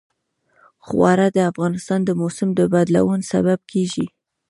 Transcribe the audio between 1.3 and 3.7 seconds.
د افغانستان د موسم د بدلون سبب